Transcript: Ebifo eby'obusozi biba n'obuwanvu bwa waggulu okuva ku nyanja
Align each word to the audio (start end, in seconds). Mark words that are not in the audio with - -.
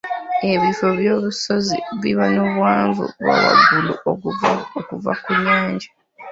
Ebifo 0.51 0.83
eby'obusozi 0.93 1.77
biba 2.01 2.25
n'obuwanvu 2.33 3.03
bwa 3.19 3.35
waggulu 3.45 3.91
okuva 4.79 5.11
ku 5.23 5.31
nyanja 5.43 5.89